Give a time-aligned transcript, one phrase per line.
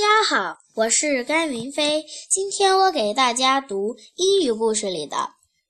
[0.00, 2.04] 家好，我是甘云飞。
[2.30, 5.16] 今天我给大家读英语故事里的《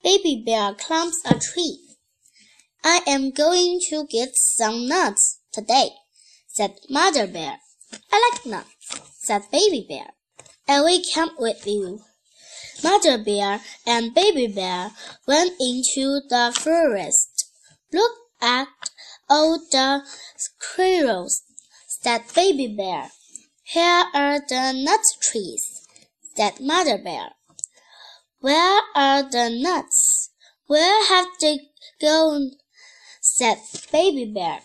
[0.02, 5.92] Baby Bear Climbs a Tree》。I am going to get some nuts today,
[6.54, 7.58] said Mother Bear.
[8.10, 8.66] I like nuts,
[9.26, 10.12] said Baby Bear.
[10.66, 12.00] I will come with you.
[12.82, 14.92] Mother Bear and Baby Bear
[15.26, 17.46] went into the forest.
[17.92, 18.68] Look at
[19.28, 20.02] all the
[20.36, 21.42] squirrels,
[22.02, 23.10] said Baby Bear.
[23.67, 25.87] Here are the nut trees,
[26.37, 27.31] said Mother Bear.
[28.39, 30.29] Where are the nuts?
[30.67, 32.51] Where have they gone?
[33.21, 33.57] said
[33.91, 34.59] Baby Bear.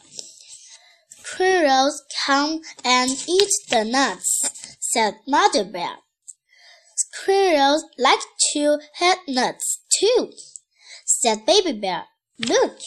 [1.09, 5.97] Squirrels come and eat the nuts, said Mother Bear.
[6.95, 8.21] Squirrels like
[8.53, 10.31] to have nuts too,
[11.07, 12.05] said Baby Bear.
[12.39, 12.79] Look,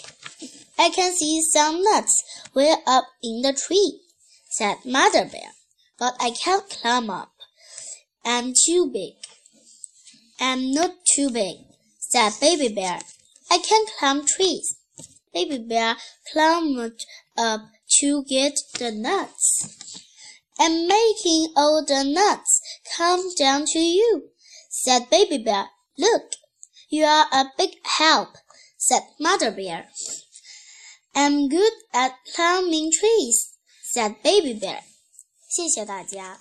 [0.78, 2.23] I can see some nuts
[2.54, 4.00] way up in the tree,
[4.52, 5.54] said Mother Bear
[6.00, 7.34] but I can't climb up.
[8.26, 9.14] I'm too big.
[10.40, 11.58] I'm not too big,
[12.00, 13.00] said Baby Bear.
[13.52, 14.78] I can climb trees.
[15.34, 15.95] Baby Bear
[16.32, 17.04] climbed
[17.38, 17.62] up
[18.00, 20.09] to get the nuts.
[20.59, 22.62] I'm making all the nuts
[22.98, 24.30] come down to you,
[24.70, 25.67] said Baby Bear.
[25.98, 26.34] Look,
[26.89, 28.30] you are a big help,
[28.78, 29.88] said Mother Bear.
[31.16, 34.82] I'm good at climbing trees, said Baby Bear.
[35.54, 36.40] 谢谢大家。